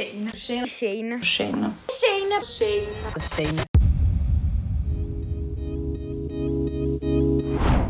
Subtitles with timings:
[0.00, 0.30] Shane.
[0.32, 0.66] Shane.
[0.66, 1.20] Shane.
[1.20, 1.74] Shane.
[1.86, 2.42] Shane.
[2.42, 3.18] Shane.
[3.18, 3.64] Shane.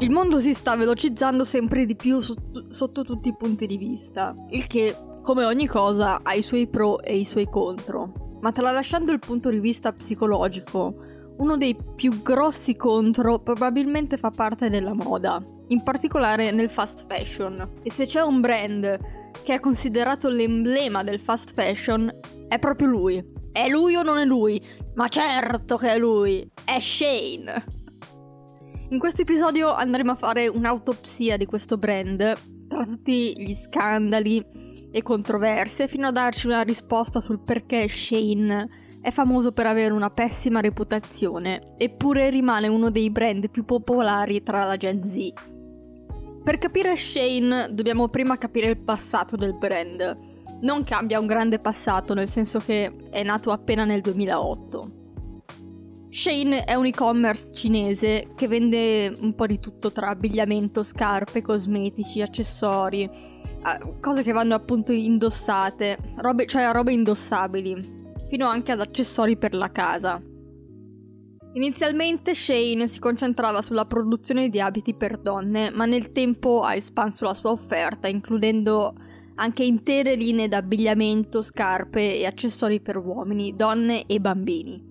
[0.00, 4.34] Il mondo si sta velocizzando sempre di più sotto, sotto tutti i punti di vista,
[4.50, 8.38] il che, come ogni cosa, ha i suoi pro e i suoi contro.
[8.40, 10.94] Ma tralasciando il punto di vista psicologico,
[11.36, 15.40] uno dei più grossi contro probabilmente fa parte della moda,
[15.70, 17.80] in particolare nel fast fashion.
[17.82, 18.98] E se c'è un brand
[19.42, 22.10] che è considerato l'emblema del fast fashion,
[22.48, 23.24] è proprio lui.
[23.52, 24.62] È lui o non è lui?
[24.94, 26.48] Ma certo che è lui!
[26.64, 27.64] È Shane!
[28.90, 32.18] In questo episodio andremo a fare un'autopsia di questo brand,
[32.68, 34.44] tra tutti gli scandali
[34.90, 40.10] e controversie, fino a darci una risposta sul perché Shane è famoso per avere una
[40.10, 45.32] pessima reputazione, eppure rimane uno dei brand più popolari tra la Gen Z.
[46.42, 50.18] Per capire Shane dobbiamo prima capire il passato del brand.
[50.62, 54.98] Non cambia un grande passato, nel senso che è nato appena nel 2008.
[56.08, 62.20] Shane è un e-commerce cinese che vende un po' di tutto tra abbigliamento, scarpe, cosmetici,
[62.20, 63.08] accessori,
[64.00, 69.70] cose che vanno appunto indossate, robe, cioè robe indossabili fino anche ad accessori per la
[69.70, 70.20] casa.
[71.52, 77.24] Inizialmente Shane si concentrava sulla produzione di abiti per donne, ma nel tempo ha espanso
[77.24, 78.94] la sua offerta, includendo
[79.34, 84.88] anche intere linee d'abbigliamento, scarpe e accessori per uomini, donne e bambini.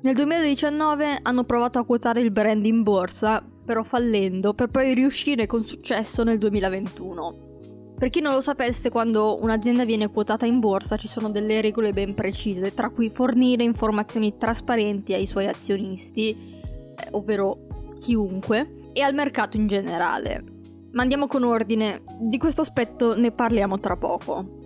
[0.00, 5.46] Nel 2019 hanno provato a quotare il brand in borsa, però fallendo, per poi riuscire
[5.46, 7.57] con successo nel 2021.
[7.98, 11.92] Per chi non lo sapesse, quando un'azienda viene quotata in borsa ci sono delle regole
[11.92, 19.14] ben precise, tra cui fornire informazioni trasparenti ai suoi azionisti, eh, ovvero chiunque, e al
[19.14, 20.44] mercato in generale.
[20.92, 24.56] Ma andiamo con ordine, di questo aspetto ne parliamo tra poco.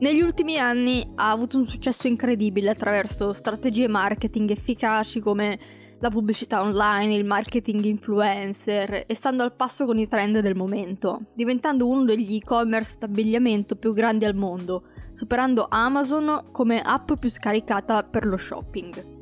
[0.00, 5.58] Negli ultimi anni ha avuto un successo incredibile attraverso strategie marketing efficaci come
[6.00, 11.22] la pubblicità online, il marketing influencer e stando al passo con i trend del momento,
[11.34, 18.04] diventando uno degli e-commerce d'abbigliamento più grandi al mondo, superando Amazon come app più scaricata
[18.04, 19.16] per lo shopping.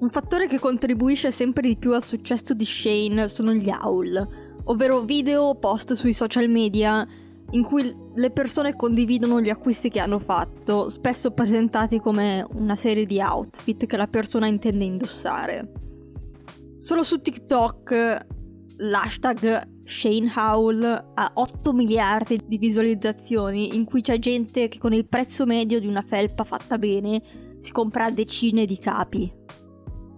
[0.00, 4.26] Un fattore che contribuisce sempre di più al successo di Shane sono gli haul,
[4.64, 7.06] ovvero video o post sui social media
[7.50, 13.06] in cui le persone condividono gli acquisti che hanno fatto, spesso presentati come una serie
[13.06, 15.87] di outfit che la persona intende indossare.
[16.78, 18.26] Solo su TikTok
[18.76, 25.08] l'hashtag Shane Howl ha 8 miliardi di visualizzazioni in cui c'è gente che con il
[25.08, 27.20] prezzo medio di una felpa fatta bene
[27.58, 29.28] si compra decine di capi.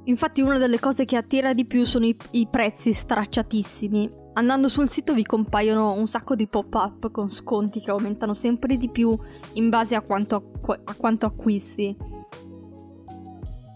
[0.04, 4.18] Infatti una delle cose che attira di più sono i, i prezzi stracciatissimi.
[4.34, 8.90] Andando sul sito vi compaiono un sacco di pop-up con sconti che aumentano sempre di
[8.90, 9.18] più
[9.54, 10.50] in base a quanto,
[10.84, 11.96] a quanto acquisti.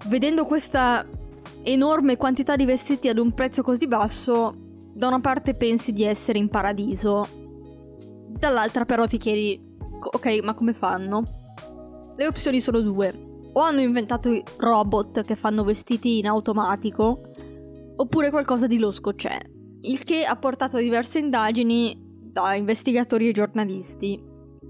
[0.07, 1.07] Vedendo questa
[1.65, 4.55] enorme quantità di vestiti ad un prezzo così basso,
[4.95, 7.27] da una parte pensi di essere in paradiso,
[8.29, 9.61] dall'altra però ti chiedi,
[10.01, 11.23] ok, ma come fanno?
[12.17, 13.33] Le opzioni sono due.
[13.57, 17.19] O hanno inventato i robot che fanno vestiti in automatico,
[17.97, 19.39] oppure qualcosa di losco c'è.
[19.83, 24.21] Il che ha portato a diverse indagini da investigatori e giornalisti.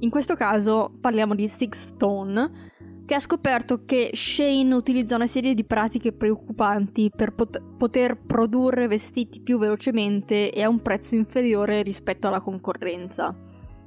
[0.01, 2.73] In questo caso parliamo di Six Stone,
[3.07, 8.87] che ha scoperto che Shane utilizza una serie di pratiche preoccupanti per pot- poter produrre
[8.87, 13.37] vestiti più velocemente e a un prezzo inferiore rispetto alla concorrenza.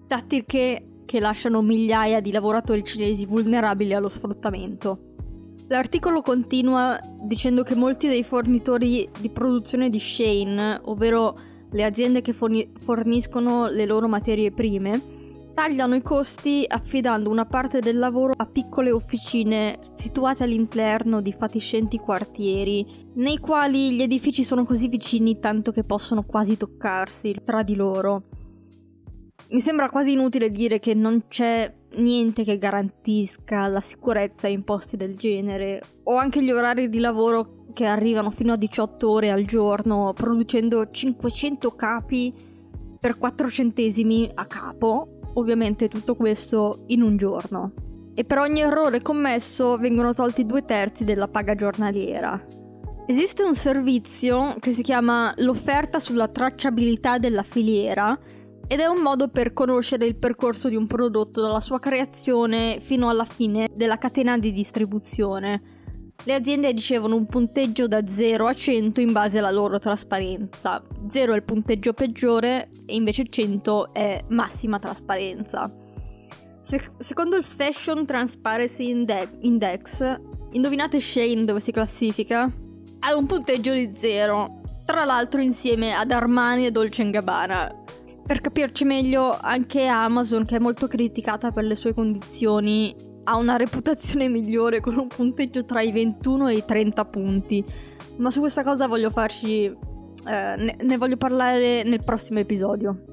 [0.06, 5.00] Tattiche che lasciano migliaia di lavoratori cinesi vulnerabili allo sfruttamento.
[5.70, 11.36] L'articolo continua dicendo che molti dei fornitori di produzione di Shane, ovvero
[11.72, 15.02] le aziende che forni- forniscono le loro materie prime,
[15.58, 21.98] tagliano i costi affidando una parte del lavoro a piccole officine situate all'interno di fatiscenti
[21.98, 22.86] quartieri,
[23.16, 28.26] nei quali gli edifici sono così vicini tanto che possono quasi toccarsi tra di loro.
[29.50, 34.96] Mi sembra quasi inutile dire che non c'è niente che garantisca la sicurezza in posti
[34.96, 39.46] del genere, o anche gli orari di lavoro che arrivano fino a 18 ore al
[39.46, 42.32] giorno, producendo 500 capi
[43.00, 47.72] per 4 centesimi a capo, ovviamente tutto questo in un giorno.
[48.14, 52.44] E per ogni errore commesso vengono tolti due terzi della paga giornaliera.
[53.06, 58.18] Esiste un servizio che si chiama l'offerta sulla tracciabilità della filiera
[58.68, 63.08] ed è un modo per conoscere il percorso di un prodotto dalla sua creazione fino
[63.08, 65.77] alla fine della catena di distribuzione.
[66.24, 70.84] Le aziende ricevono un punteggio da 0 a 100 in base alla loro trasparenza.
[71.08, 75.72] 0 è il punteggio peggiore e invece 100 è massima trasparenza.
[76.60, 80.20] Se- secondo il Fashion Transparency Inde- Index,
[80.52, 82.52] indovinate Shane dove si classifica?
[83.00, 87.84] Ha un punteggio di zero, tra l'altro insieme ad Armani e Dolce Gabbana.
[88.26, 92.94] Per capirci meglio, anche Amazon, che è molto criticata per le sue condizioni,
[93.28, 97.64] ha una reputazione migliore con un punteggio tra i 21 e i 30 punti.
[98.18, 99.66] Ma su questa cosa voglio farci.
[99.66, 103.04] Eh, ne, ne voglio parlare nel prossimo episodio.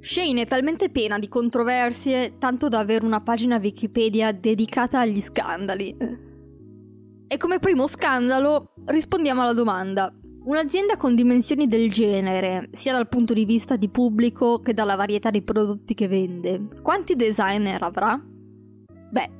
[0.00, 5.96] Shane è talmente piena di controversie tanto da avere una pagina Wikipedia dedicata agli scandali.
[7.28, 10.14] E come primo scandalo rispondiamo alla domanda.
[10.44, 15.30] Un'azienda con dimensioni del genere, sia dal punto di vista di pubblico che dalla varietà
[15.30, 18.16] di prodotti che vende, quanti designer avrà?
[19.10, 19.30] Beh,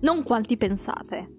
[0.00, 1.34] non quanti pensate.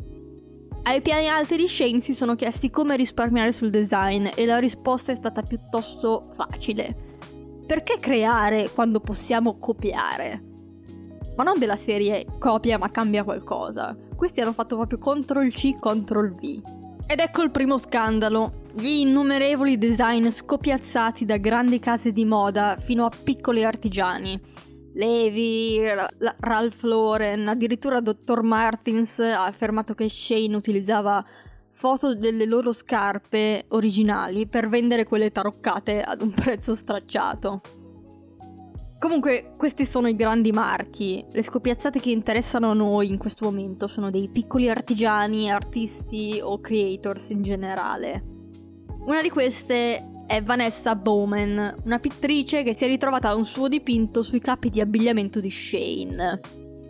[0.83, 5.11] Ai piani alti di Shane si sono chiesti come risparmiare sul design e la risposta
[5.11, 6.95] è stata piuttosto facile.
[7.65, 10.43] Perché creare quando possiamo copiare?
[11.35, 13.95] Ma non della serie copia ma cambia qualcosa.
[14.15, 16.61] Questi hanno fatto proprio CTRL C, CTRL V.
[17.05, 18.63] Ed ecco il primo scandalo.
[18.73, 24.39] Gli innumerevoli design scopiazzati da grandi case di moda fino a piccoli artigiani.
[24.93, 25.79] Levi,
[26.39, 28.41] Ralph Lauren, addirittura Dr.
[28.41, 31.23] Martins ha affermato che Shane utilizzava
[31.71, 37.61] foto delle loro scarpe originali per vendere quelle taroccate ad un prezzo stracciato.
[38.99, 41.25] Comunque, questi sono i grandi marchi.
[41.31, 46.59] Le scopiazzate che interessano a noi in questo momento sono dei piccoli artigiani, artisti o
[46.59, 48.25] creators in generale.
[49.05, 54.21] Una di queste è Vanessa Bowman, una pittrice che si è ritrovata un suo dipinto
[54.21, 56.39] sui capi di abbigliamento di Shane.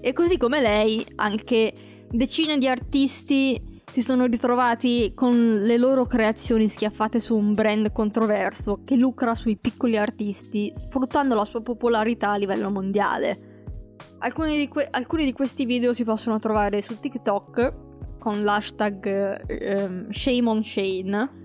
[0.02, 1.74] E così come lei, anche
[2.10, 8.82] decine di artisti si sono ritrovati con le loro creazioni schiaffate su un brand controverso
[8.84, 13.96] che lucra sui piccoli artisti, sfruttando la sua popolarità a livello mondiale.
[14.18, 20.06] Alcuni di, que- alcuni di questi video si possono trovare su TikTok con l'hashtag eh,
[20.10, 21.39] Shame on Shane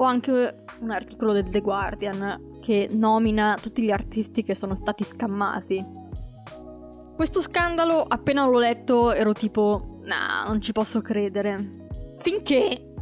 [0.00, 5.04] o anche un articolo del The Guardian che nomina tutti gli artisti che sono stati
[5.04, 5.84] scammati.
[7.14, 11.88] Questo scandalo, appena l'ho letto, ero tipo, nah, non ci posso credere.
[12.20, 12.94] Finché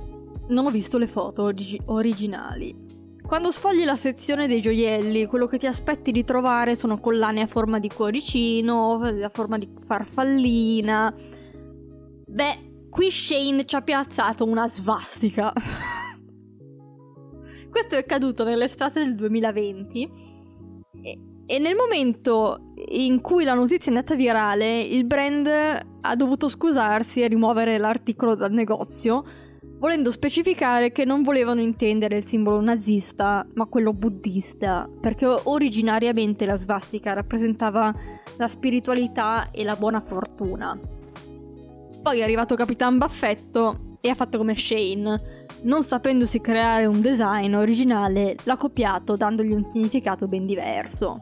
[0.48, 2.86] non ho visto le foto origi- originali.
[3.24, 7.46] Quando sfogli la sezione dei gioielli, quello che ti aspetti di trovare sono collane a
[7.46, 11.14] forma di cuoricino, a forma di farfallina.
[12.26, 15.52] Beh, qui Shane ci ha piazzato una svastica.
[17.70, 20.10] Questo è accaduto nell'estate del 2020
[21.02, 25.46] e, e nel momento in cui la notizia è andata virale, il brand
[26.00, 29.24] ha dovuto scusarsi e rimuovere l'articolo dal negozio,
[29.78, 36.56] volendo specificare che non volevano intendere il simbolo nazista, ma quello buddista, perché originariamente la
[36.56, 37.94] svastica rappresentava
[38.36, 40.78] la spiritualità e la buona fortuna.
[42.02, 45.37] Poi è arrivato Capitan Baffetto e ha fatto come Shane.
[45.60, 51.18] Non sapendosi creare un design originale, l'ha copiato dandogli un significato ben diverso.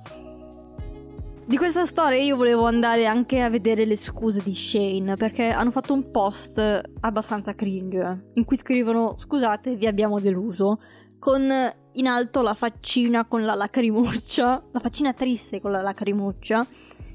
[1.46, 5.70] Di questa storia io volevo andare anche a vedere le scuse di Shane perché hanno
[5.70, 6.60] fatto un post
[7.00, 10.80] abbastanza cringe in cui scrivono scusate vi abbiamo deluso
[11.20, 11.48] con
[11.92, 16.66] in alto la faccina con la lacrimuccia, la faccina triste con la lacrimuccia,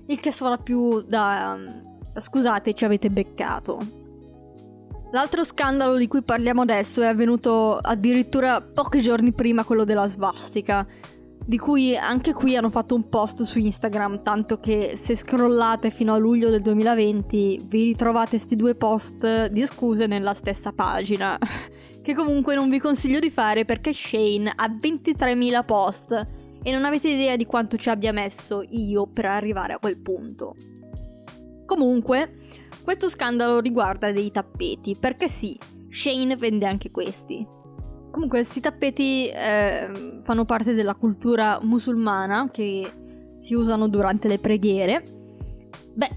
[0.08, 1.58] il che suona più da
[2.16, 4.01] scusate ci avete beccato.
[5.12, 10.88] L'altro scandalo di cui parliamo adesso è avvenuto addirittura pochi giorni prima quello della svastica
[11.46, 16.14] di cui anche qui hanno fatto un post su Instagram, tanto che se scrollate fino
[16.14, 21.38] a luglio del 2020 vi ritrovate questi due post di scuse nella stessa pagina,
[22.02, 26.28] che comunque non vi consiglio di fare perché Shane ha 23.000 post
[26.64, 30.56] e non avete idea di quanto ci abbia messo io per arrivare a quel punto.
[31.66, 32.36] Comunque,
[32.84, 35.58] questo scandalo riguarda dei tappeti, perché sì,
[35.90, 37.46] Shane vende anche questi.
[38.12, 42.92] Comunque, questi tappeti eh, fanno parte della cultura musulmana che
[43.40, 45.04] si usano durante le preghiere.
[45.94, 46.10] Beh,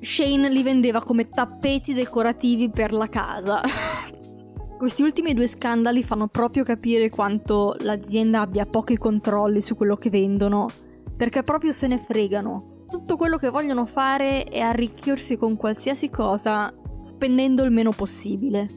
[0.00, 3.60] Shane li vendeva come tappeti decorativi per la casa.
[4.78, 10.08] Questi ultimi due scandali fanno proprio capire quanto l'azienda abbia pochi controlli su quello che
[10.08, 10.68] vendono,
[11.16, 12.69] perché proprio se ne fregano.
[12.90, 18.68] Tutto quello che vogliono fare è arricchirsi con qualsiasi cosa, spendendo il meno possibile.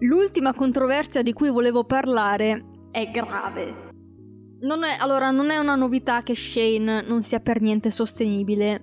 [0.00, 3.92] L'ultima controversia di cui volevo parlare è grave.
[4.60, 8.82] Non è, allora, non è una novità che Shane non sia per niente sostenibile,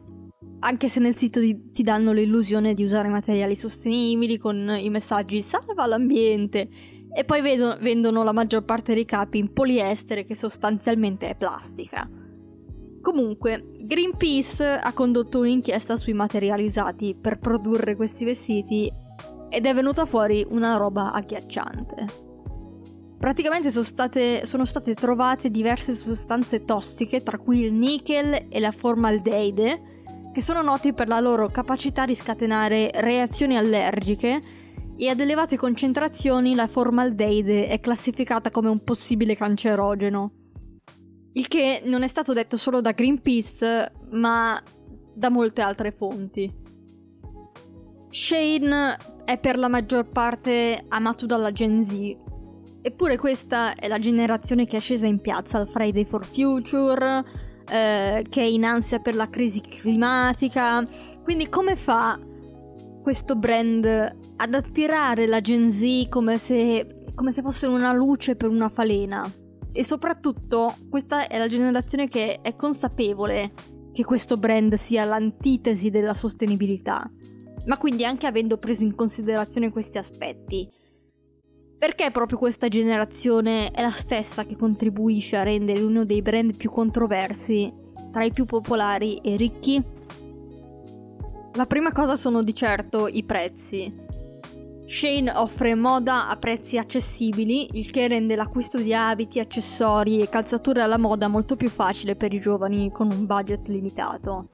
[0.60, 5.42] anche se nel sito di, ti danno l'illusione di usare materiali sostenibili con i messaggi
[5.42, 6.70] salva l'ambiente
[7.14, 12.08] e poi vedo, vendono la maggior parte dei capi in poliestere che sostanzialmente è plastica.
[13.02, 18.92] Comunque, Greenpeace ha condotto un'inchiesta sui materiali usati per produrre questi vestiti
[19.50, 22.30] ed è venuta fuori una roba agghiacciante.
[23.18, 28.72] Praticamente sono state, sono state trovate diverse sostanze tossiche, tra cui il nickel e la
[28.72, 29.82] formaldeide,
[30.32, 34.42] che sono noti per la loro capacità di scatenare reazioni allergiche
[34.96, 40.41] e ad elevate concentrazioni la formaldeide è classificata come un possibile cancerogeno.
[41.34, 44.62] Il che non è stato detto solo da Greenpeace, ma
[45.14, 46.52] da molte altre fonti.
[48.10, 52.18] Shane è per la maggior parte amato dalla Gen Z,
[52.82, 57.24] eppure questa è la generazione che è scesa in piazza al Friday for Future,
[57.70, 60.86] eh, che è in ansia per la crisi climatica.
[61.24, 62.20] Quindi come fa
[63.02, 63.86] questo brand
[64.36, 69.32] ad attirare la Gen Z come se, come se fosse una luce per una falena?
[69.74, 73.52] E soprattutto questa è la generazione che è consapevole
[73.94, 77.10] che questo brand sia l'antitesi della sostenibilità,
[77.66, 80.70] ma quindi anche avendo preso in considerazione questi aspetti.
[81.78, 86.70] Perché proprio questa generazione è la stessa che contribuisce a rendere uno dei brand più
[86.70, 87.74] controversi,
[88.12, 89.84] tra i più popolari e ricchi?
[91.54, 94.01] La prima cosa sono di certo i prezzi.
[94.92, 100.82] Shane offre moda a prezzi accessibili, il che rende l'acquisto di abiti, accessori e calzature
[100.82, 104.50] alla moda molto più facile per i giovani con un budget limitato.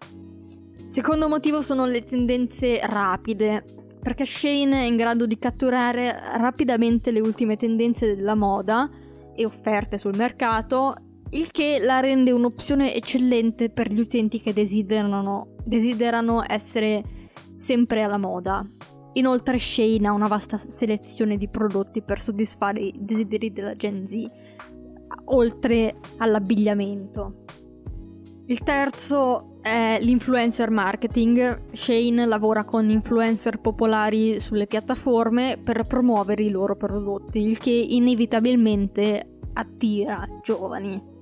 [0.86, 3.64] Secondo motivo sono le tendenze rapide,
[4.00, 8.88] perché Shane è in grado di catturare rapidamente le ultime tendenze della moda
[9.36, 10.94] e offerte sul mercato,
[11.32, 17.04] il che la rende un'opzione eccellente per gli utenti che desiderano, desiderano essere
[17.56, 18.64] sempre alla moda.
[19.18, 24.30] Inoltre Shane ha una vasta selezione di prodotti per soddisfare i desideri della Gen Z,
[25.26, 27.44] oltre all'abbigliamento.
[28.46, 31.74] Il terzo è l'influencer marketing.
[31.74, 39.40] Shane lavora con influencer popolari sulle piattaforme per promuovere i loro prodotti, il che inevitabilmente
[39.54, 41.16] attira giovani.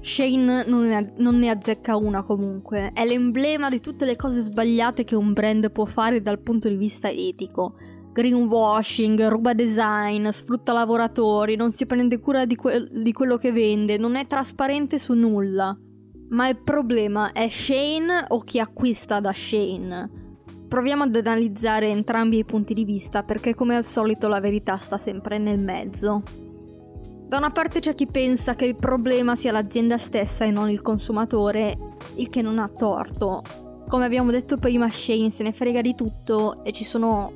[0.00, 5.04] Shane non ne, non ne, azzecca una comunque, è l'emblema di tutte le cose sbagliate
[5.04, 7.74] che un brand può fare dal punto di vista etico.
[8.12, 13.96] Greenwashing, ruba design, sfrutta lavoratori, non si prende cura di, que- di quello che vende,
[13.96, 15.76] non è trasparente su nulla.
[16.30, 20.10] Ma il problema è Shane o chi acquista da Shane?
[20.68, 24.98] Proviamo ad analizzare entrambi i punti di vista perché come al solito la verità sta
[24.98, 26.22] sempre nel mezzo.
[27.28, 30.80] Da una parte c'è chi pensa che il problema sia l'azienda stessa e non il
[30.80, 31.76] consumatore,
[32.14, 33.42] il che non ha torto.
[33.86, 37.30] Come abbiamo detto prima, Shane se ne frega di tutto e ci sono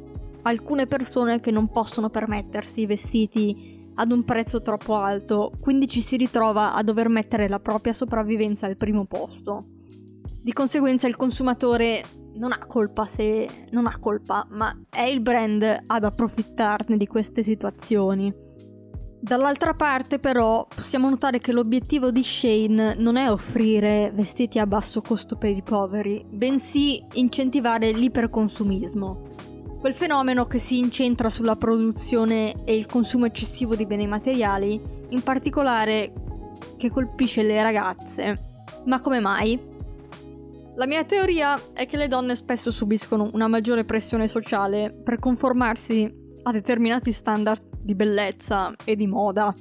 [0.44, 6.00] alcune persone che non possono permettersi i vestiti ad un prezzo troppo alto, quindi ci
[6.00, 9.66] si ritrova a dover mettere la propria sopravvivenza al primo posto.
[10.40, 12.02] Di conseguenza il consumatore
[12.36, 17.42] non ha colpa se non ha colpa, ma è il brand ad approfittarne di queste
[17.42, 18.51] situazioni.
[19.24, 25.00] Dall'altra parte però possiamo notare che l'obiettivo di Shane non è offrire vestiti a basso
[25.00, 29.28] costo per i poveri, bensì incentivare l'iperconsumismo.
[29.78, 35.22] Quel fenomeno che si incentra sulla produzione e il consumo eccessivo di beni materiali, in
[35.22, 36.12] particolare
[36.76, 38.36] che colpisce le ragazze.
[38.86, 39.56] Ma come mai?
[40.74, 46.12] La mia teoria è che le donne spesso subiscono una maggiore pressione sociale per conformarsi
[46.42, 49.54] a determinati standard di bellezza e di moda.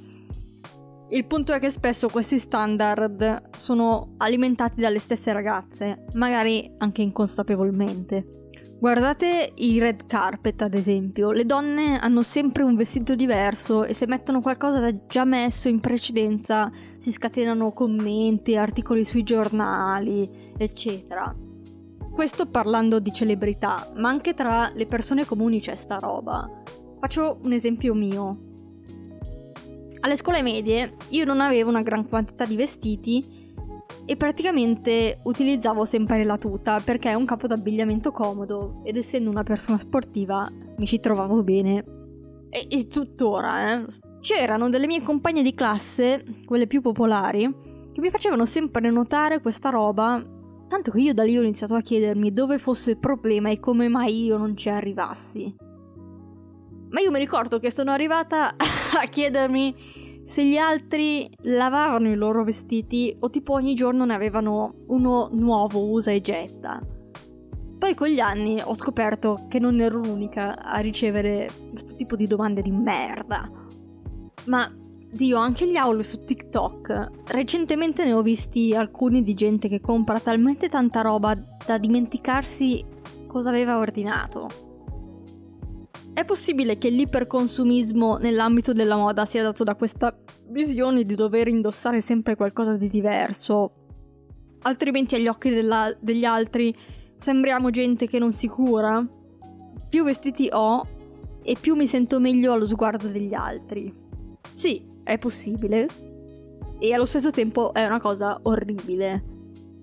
[1.10, 8.40] Il punto è che spesso questi standard sono alimentati dalle stesse ragazze, magari anche inconsapevolmente.
[8.82, 11.30] Guardate i red carpet, ad esempio.
[11.30, 16.68] Le donne hanno sempre un vestito diverso e se mettono qualcosa già messo in precedenza
[16.98, 21.32] si scatenano commenti, articoli sui giornali, eccetera.
[22.10, 26.50] Questo parlando di celebrità, ma anche tra le persone comuni c'è sta roba.
[27.02, 28.36] Faccio un esempio mio.
[30.02, 33.56] Alle scuole medie io non avevo una gran quantità di vestiti
[34.04, 39.42] e praticamente utilizzavo sempre la tuta perché è un capo d'abbigliamento comodo ed essendo una
[39.42, 41.84] persona sportiva mi ci trovavo bene.
[42.48, 43.86] E, e tuttora, eh.
[44.20, 47.52] C'erano delle mie compagne di classe, quelle più popolari,
[47.92, 50.24] che mi facevano sempre notare questa roba
[50.68, 53.88] Tanto che io da lì ho iniziato a chiedermi dove fosse il problema e come
[53.88, 55.71] mai io non ci arrivassi.
[56.92, 62.44] Ma io mi ricordo che sono arrivata a chiedermi se gli altri lavavano i loro
[62.44, 66.80] vestiti o tipo ogni giorno ne avevano uno nuovo usa e getta.
[67.78, 72.26] Poi con gli anni ho scoperto che non ero l'unica a ricevere questo tipo di
[72.26, 73.50] domande di merda.
[74.46, 74.72] Ma
[75.12, 77.10] Dio, anche gli haul su TikTok.
[77.26, 82.82] Recentemente ne ho visti alcuni di gente che compra talmente tanta roba da dimenticarsi
[83.26, 84.71] cosa aveva ordinato.
[86.14, 90.14] È possibile che l'iperconsumismo nell'ambito della moda sia dato da questa
[90.48, 93.72] visione di dover indossare sempre qualcosa di diverso,
[94.62, 96.76] altrimenti agli occhi della, degli altri
[97.16, 99.02] sembriamo gente che non si cura?
[99.88, 100.86] Più vestiti ho
[101.42, 103.92] e più mi sento meglio allo sguardo degli altri.
[104.52, 105.88] Sì, è possibile.
[106.78, 109.24] E allo stesso tempo è una cosa orribile.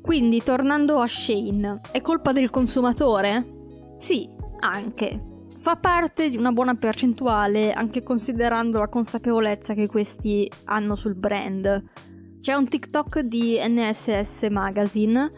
[0.02, 3.96] Quindi, tornando a Shane, è colpa del consumatore?
[3.98, 5.24] Sì, anche.
[5.60, 11.84] Fa parte di una buona percentuale, anche considerando la consapevolezza che questi hanno sul brand.
[12.40, 15.30] C'è un TikTok di NSS Magazine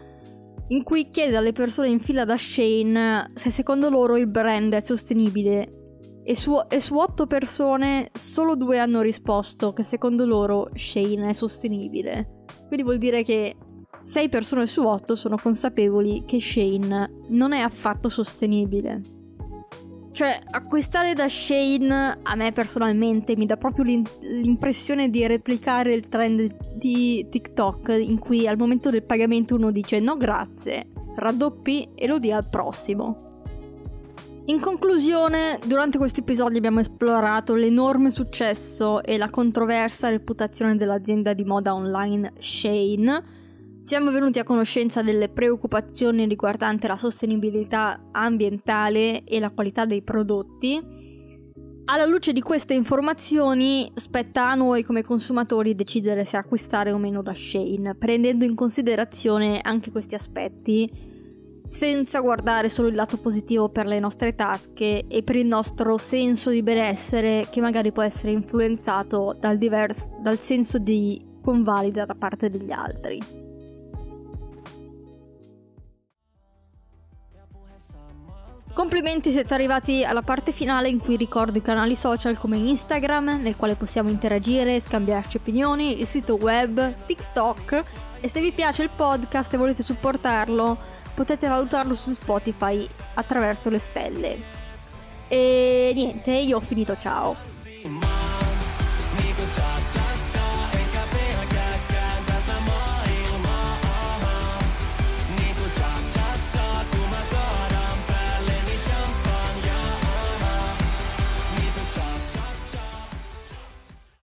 [0.68, 4.82] in cui chiede alle persone in fila da Shane se secondo loro il brand è
[4.82, 11.30] sostenibile e su, e su 8 persone solo due hanno risposto che secondo loro Shane
[11.30, 12.44] è sostenibile.
[12.68, 13.56] Quindi vuol dire che
[14.00, 19.21] 6 persone su 8 sono consapevoli che Shane non è affatto sostenibile.
[20.12, 23.86] Cioè, acquistare da Shane a me personalmente mi dà proprio
[24.20, 30.00] l'impressione di replicare il trend di TikTok in cui al momento del pagamento uno dice
[30.00, 33.30] no grazie, raddoppi e lo dia al prossimo.
[34.46, 41.46] In conclusione, durante questo episodio abbiamo esplorato l'enorme successo e la controversa reputazione dell'azienda di
[41.46, 43.24] moda online Shane.
[43.82, 50.80] Siamo venuti a conoscenza delle preoccupazioni riguardanti la sostenibilità ambientale e la qualità dei prodotti.
[51.86, 57.24] Alla luce di queste informazioni, spetta a noi come consumatori decidere se acquistare o meno
[57.24, 61.10] da Shane, prendendo in considerazione anche questi aspetti
[61.64, 66.52] senza guardare solo il lato positivo per le nostre tasche e per il nostro senso
[66.52, 72.48] di benessere che magari può essere influenzato dal, divers- dal senso di convalida da parte
[72.48, 73.41] degli altri.
[78.74, 83.56] Complimenti siete arrivati alla parte finale in cui ricordo i canali social come Instagram, nel
[83.56, 87.84] quale possiamo interagire, scambiarci opinioni, il sito web, TikTok
[88.22, 90.78] e se vi piace il podcast e volete supportarlo
[91.14, 94.40] potete valutarlo su Spotify attraverso le stelle.
[95.28, 98.11] E niente, io ho finito, ciao.